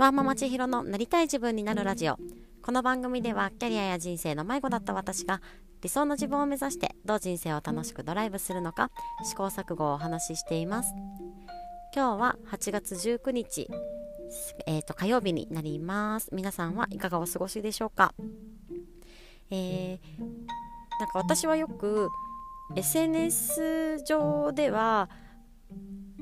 [0.00, 2.16] ワーママ千尋のなりたい自分になるラジオ。
[2.62, 5.42] この番組ではキャリアや人生の迷子だった私が
[5.82, 8.90] 理想の自分を目指してどう人生を楽しくドライブするのか
[9.24, 10.94] 試行錯誤をお話ししています。
[11.94, 13.68] 今日は8月19日
[14.66, 16.30] えーと、火曜日になります。
[16.32, 18.14] 皆さんはいかがお過ごしでしょうか？
[19.50, 22.08] えー、なんか私はよく
[22.74, 25.10] SNS 上では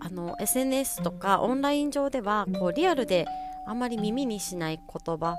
[0.01, 3.24] あの SNS とかオンライン上ではこうリアルで
[3.68, 5.36] あまり耳にしない言葉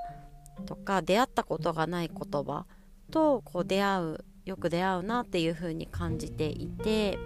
[0.67, 2.67] とか出会ったことがない言葉
[3.11, 7.17] とこう出会うよく出会うなっていう風に感じていて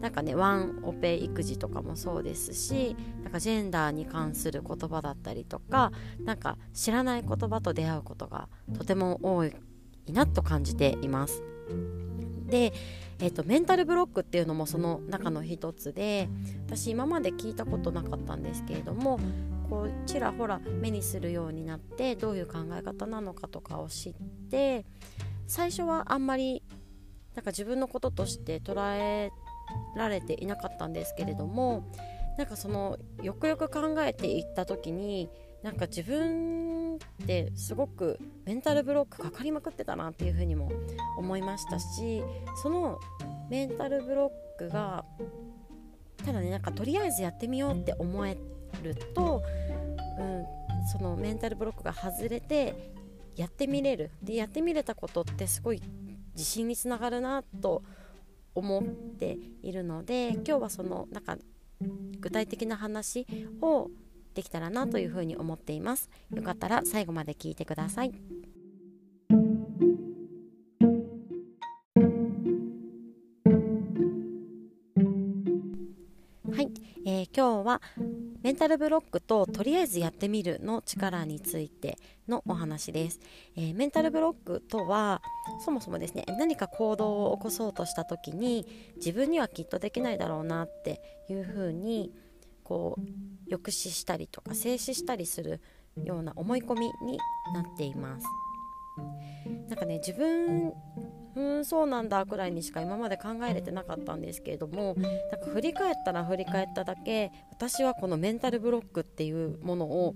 [0.00, 5.92] なんかねワンオペ育児とかもそうですしなんかジェンダーに関する言葉だったりとか
[6.24, 9.52] なんか知らない言葉と出会うことがとても多い
[10.08, 11.42] なと感じています。
[12.46, 12.72] で、
[13.20, 16.28] えーと、メンタルブロックっていうのもその中の一つで
[16.66, 19.20] 私今まで聞いたことなかったんですけれども
[19.70, 24.14] こうちらほら目にするようになってどういう考え方なのかとかを知っ
[24.50, 24.84] て
[25.46, 26.64] 最初はあんまり
[27.36, 29.30] なんか自分のこととして捉え
[29.96, 31.88] られていなかったんですけれども
[32.36, 35.30] なんかそのよくよく考えていった時に
[35.62, 40.70] なんか自分ってすごくメンタルブロックかかりまくってたなっていうふうにも
[41.16, 42.22] 思いましたし
[42.62, 42.98] その
[43.50, 45.04] メンタルブロックが
[46.24, 48.36] ただねなんかとりあえずやってみようって思え
[48.82, 49.42] ると、
[50.18, 50.46] うん、
[50.86, 52.92] そのメンタルブロックが外れて
[53.36, 54.10] やってみれる。
[54.22, 55.82] でやってみれたことってすごい
[56.34, 57.82] 自信につながるなと
[58.54, 61.38] 思っているので今日はそのなんか
[62.20, 63.26] 具体的な話
[63.60, 63.90] を
[64.34, 66.10] できたらなというふうに思っています。
[66.34, 68.12] よかったら最後まで聞いてください。
[76.52, 76.70] はい、
[77.06, 77.80] えー、今日は
[78.42, 83.20] メンタルブロックととりあえずやってみるの力についてのお話です、
[83.56, 85.20] えー、メンタルブロックとは
[85.64, 88.66] そもそもですね何か行動を起こそうとした時に
[88.96, 92.12] 自分にはきっとできないだろうなっていうふうに
[92.64, 95.60] こう抑止したりとか静止したりする
[95.96, 97.18] ような思い込みに
[97.52, 98.26] なっています。
[99.68, 100.72] なんかね自分
[101.36, 110.14] うんそうなんだくらいにしか今まで考えれてなかったんですけれどもなんか振り返ったら振り返っただけ私はこのメンタルブロックっていうものを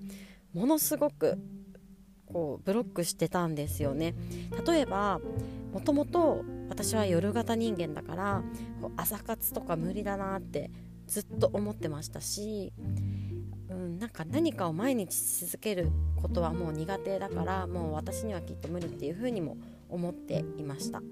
[0.52, 1.38] ものすごく
[2.26, 4.14] こうブロックしてたんですよね。
[4.66, 5.20] 例えば
[5.72, 8.42] もともと私は夜型人間だから
[8.96, 10.70] 朝活とか無理だなって
[11.06, 12.72] ずっと思ってましたし、
[13.68, 15.14] うん、なんか何かを毎日
[15.46, 19.60] 続けることはもう苦手だからもう私にはきっと無理っていうふうにも思
[19.94, 21.02] 思っていました。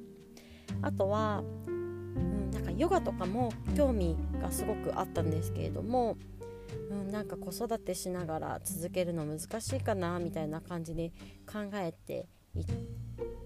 [0.83, 6.17] あとは、うん、なんかヨガとかも興味がすごくあったんですけれども、
[6.91, 11.13] うん、なんか子育てしながら続けるの難しいかなみたいな感じに
[11.47, 12.65] 考えていっ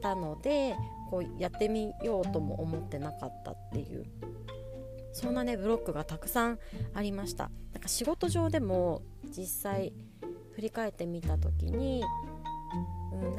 [0.01, 0.77] たので
[1.11, 4.05] こうやってみようとも思ってなかったっていう
[5.13, 6.59] そんなねブロックがたくさん
[6.95, 7.51] ありました。
[7.73, 9.03] なんか仕事上でも
[9.37, 9.93] 実際
[10.53, 12.03] 振り返ってみた時に、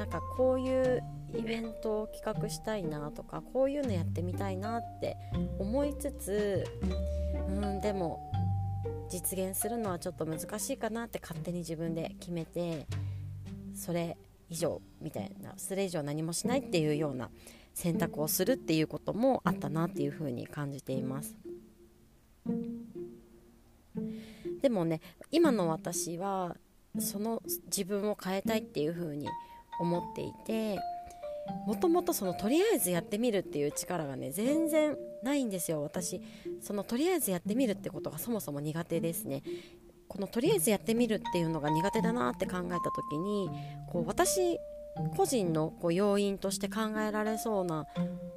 [0.08, 1.04] かこういう
[1.38, 5.18] イベントを企画したいなとかこういうのやってみたいなって
[5.60, 6.66] 思いつつ、
[7.50, 8.32] うん、でも
[9.10, 12.88] 実現するのはちょっと難しいかなって勝手に自分で決めて
[13.76, 14.18] それ
[14.50, 17.30] 以上みたいなそれ以上何もしないっていうような
[17.74, 21.36] 選択をするっていうこともあったなっていうふうに感じています。
[24.62, 25.02] でもね
[25.32, 26.56] 今の私は
[27.00, 29.28] その自分を変えたいっていう風に
[29.80, 30.80] 思っていて
[31.66, 35.82] もともとそのとりあえずやってみるっていう力がね全然ないんですよ。
[35.82, 36.22] 私
[36.62, 39.44] そのとりあえずやってみるってことがそもそも苦手ですね。
[40.08, 43.50] このとりあえずやってみるっていうのが苦手だなって考えた時に
[43.90, 44.58] こう私
[45.16, 47.86] 個人のこう要因として考えられそうな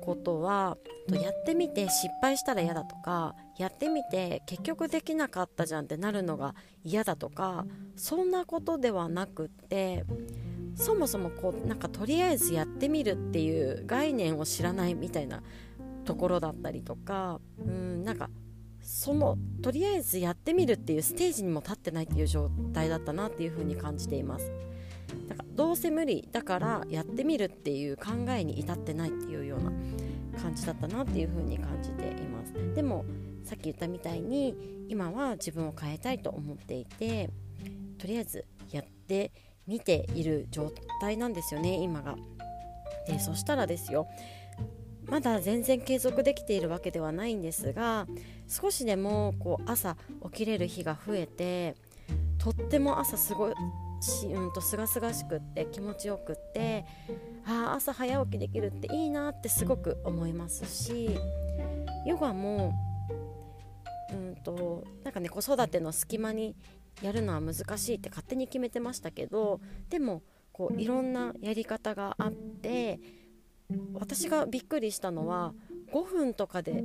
[0.03, 0.77] ことは
[1.09, 6.55] やってみて失敗したら嫌だとかやってみて結局できなかったじゃんってなるのが
[6.85, 7.65] 嫌だとか
[7.97, 10.05] そんなことではなくって
[10.81, 15.43] そもそもこうなんかとりあえずやってみるっていう概念を知らないみたいな
[16.07, 18.31] ところだったりとかうんなんか
[18.81, 24.51] そのとりあえずやってみるっていうステージにも立ってないっていう状態だったなっていうふうに感じています。
[25.29, 29.73] だからどうせ無理だからやってみるっていう考えに至ってないっていうような
[30.41, 33.05] 感じだったなっていう風に感じていますでも
[33.45, 34.55] さっき言ったみたいに
[34.89, 37.29] 今は自分を変えたいと思っていて
[37.99, 42.17] とりあえずやってみ見ている状態なんですよね今が。
[43.07, 44.09] でそしたらですよ
[45.07, 48.07] まだ全然継続できているわけではないんですが
[48.47, 51.77] 少しでもこう朝起きれる日が増えて
[52.39, 53.51] とっても朝すご
[54.01, 56.85] しうんと清々しくって気持ちよくって
[57.47, 61.11] あ朝早起きできるっていいなってすごく思いますし
[62.07, 62.73] ヨガも
[64.13, 66.57] うんとなんかね子育ての隙間に
[67.03, 70.23] やるのは難しいって勝手に決めてましたけどでも
[70.53, 73.01] こういろんなやり方があって
[73.95, 75.55] 私がびっくりしたのは
[75.93, 76.85] 5分とかで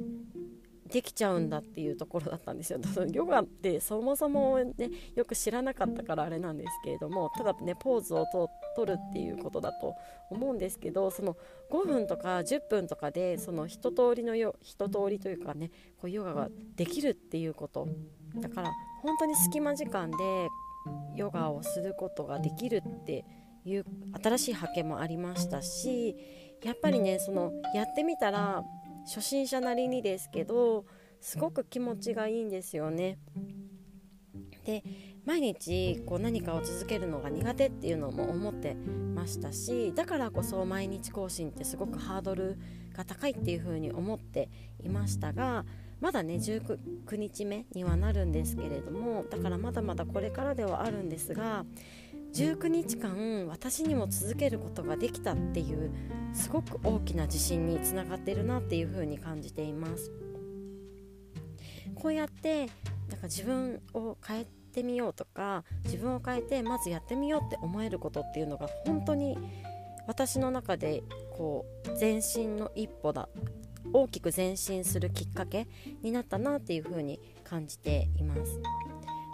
[0.87, 2.79] できちゃうんだっていうところだったんですよ。
[3.11, 8.25] ヨガってそもそもねよく知らなかったからあれなんですけれどもただねポーズを
[8.75, 9.95] とるっていうことだと
[10.29, 11.35] 思うんですけどその
[11.71, 17.87] 5分とか10分とかでその一通りのよ一通りというかねこうヨガができるっていうこと
[18.35, 18.71] だから
[19.05, 20.49] 本当に隙間時間で
[21.15, 23.23] ヨガをすることができるって
[23.63, 23.85] いう
[24.21, 26.15] 新しい発見もありましたし
[26.63, 28.63] やっぱりねそのやってみたら
[29.05, 30.85] 初心者なりにですけど
[31.21, 33.19] すごく気持ちがいいんですよね。
[34.65, 34.83] で
[35.25, 42.57] 毎日こう何かを続けるのが苦手っていうのも思ってましたしだからこそ毎日更新ってすごくハードル
[42.95, 44.49] が高いっていうふうに思って
[44.83, 45.65] いましたが
[46.01, 51.65] まだね19日目にはなるんですけれどもだからまだまだこれからではあるんですが
[52.33, 55.91] 19日間私にも続けることができたっていう
[56.33, 60.11] すごく大きな自信につながってるなっていうふうに感じています。
[61.95, 62.65] こうやって
[63.09, 69.37] なんか自分を変えてみようとか自分を変えてまずやってみようって思えることっていうのが本当に
[70.05, 71.03] 私の中で
[71.37, 73.29] こう前進の一歩だ
[73.95, 75.67] 大きく前進するきっかけ
[76.01, 78.59] になったなっていうふうに感じています。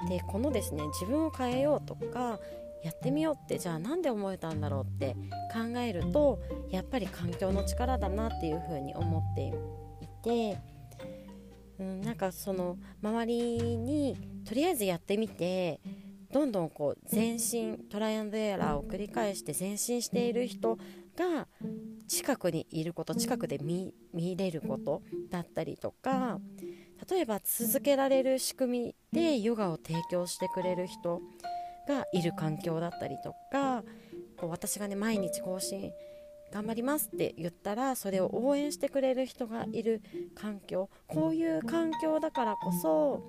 [0.08, 2.40] でこのですね自分を変えようとか
[2.84, 5.16] やってみようってじゃあ何で思えたんだろうって
[5.52, 9.48] 考えるとやっぱり環境の力だなっていうふうに思って
[10.04, 10.60] いて、
[11.80, 15.80] うん、なんかその周りにとりあえずやってみて
[16.32, 20.78] どんどんこう前進トライアンドエラーを繰り返して前進している人
[21.16, 21.48] が
[22.12, 23.94] 近くにいること近くで見
[24.36, 26.40] れることだったりとか
[27.10, 31.22] 例えば続けられる仕組みでヨガを提供してくれる人
[31.88, 33.86] がいる環境だったりとか
[34.38, 35.94] こう私がね毎日更新
[36.52, 40.02] 頑張りますって言ったらそれを応援してくれる人がいる
[40.36, 43.26] 環境こういう環境だからこそ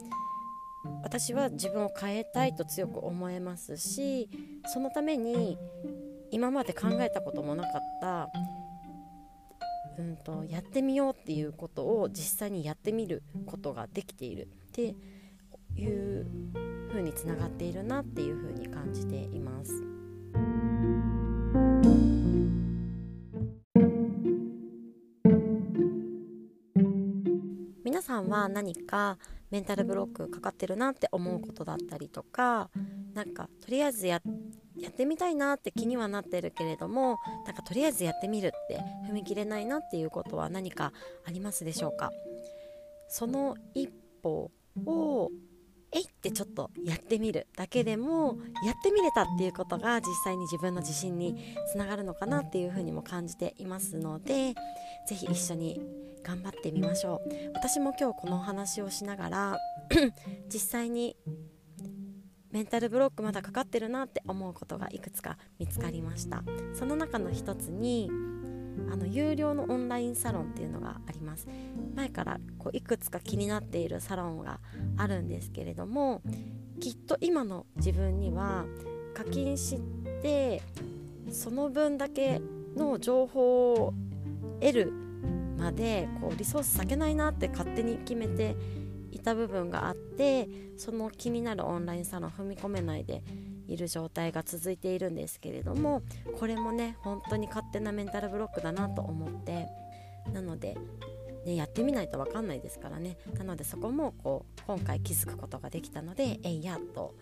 [1.04, 4.28] 私は自分を変えたいと強く思えますし
[4.66, 5.56] そのために
[6.32, 8.01] 今まで考えたこともなかった
[10.02, 14.94] うんとやってみようっていうことを実際にやってみることができているって
[15.76, 16.26] いう
[16.88, 19.72] 風につながっているなっていう風に感じています。
[27.84, 29.18] 皆さんは何か
[29.50, 32.70] メンタルブロックかかってるなって思うことだったりとか
[33.14, 34.20] なんかとりあえずや
[34.82, 40.92] やってみたいなって気にはなってるけれどもなんかとりあえずやってみるって踏み切れないなっていうことは何か
[41.24, 42.10] ありますでしょうか？
[43.08, 43.88] その一
[44.22, 44.50] 歩
[44.84, 45.30] を
[45.94, 54.54] えいってちょっとやってみるだけでもやってみれたっていうことが実際に自分の自信につながるのかなっていうふうにも感じていますので
[55.06, 55.82] 是非一緒に
[56.22, 57.30] 頑張ってみましょう。
[57.54, 59.58] 私も今日このお話をしながら
[60.50, 61.16] 実際に
[62.52, 66.44] メンタルブロックまだかかってるなって思うことがいくつか見つかりました。
[66.74, 68.10] その中の一つに
[68.90, 71.46] あの有料のオンラインサロンっていうのがあります。
[71.94, 74.60] 前からこういくつか気になっているサロンが
[74.96, 76.22] あるんですけれども
[76.80, 78.64] きっと今の自分には
[79.14, 79.80] 課金し
[80.22, 80.62] て
[81.30, 82.40] その分だけ
[82.76, 83.94] の情報を
[84.60, 84.92] 得る
[85.58, 88.56] までこうリソース避けないなって勝手に決めて
[89.22, 93.22] た部分があってその気になるオンラインサロン踏み込めないで
[93.68, 96.02] いる状態が続いているんですけれども
[96.38, 99.68] これもね本当に勝手なメンタルブロックだなと思って
[100.32, 100.76] なので、
[101.44, 103.16] ね、やってみないと分かんないですからね。
[103.36, 107.14] なのでそこもこう今回気づくことができたのでえいやと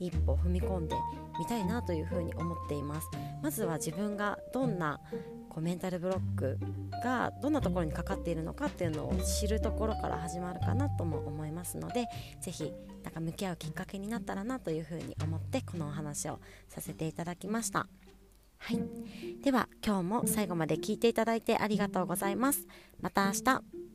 [0.00, 0.96] 一歩踏み込んで
[1.38, 3.08] みたいなというふうに思っています。
[3.42, 5.00] まずは自分がどんな
[5.48, 6.58] こうメンタルブロック
[7.02, 12.06] がどんなところにかかっているのかっていうのを知るところから始まるかなとも思いますので
[12.40, 17.86] 是非なんか向き合うきっかけになったらなというふうに思ってこのお話をさせていただきました。
[18.60, 18.80] はい、
[19.42, 22.66] では今日も最後まで聞いていただいてありがとうございます。
[23.00, 23.87] また明日